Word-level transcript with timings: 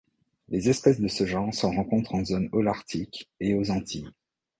Les 0.49 0.67
espèces 0.67 0.99
de 0.99 1.07
ce 1.07 1.27
genre 1.27 1.53
se 1.53 1.67
rencontrent 1.67 2.15
en 2.15 2.25
zone 2.25 2.49
holarctique 2.53 3.29
et 3.39 3.53
aux 3.53 3.69
Antilles. 3.69 4.09